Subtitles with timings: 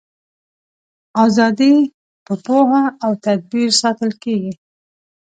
[1.25, 1.75] ازادي
[2.25, 4.53] په پوهه او تدبیر ساتل کیږي.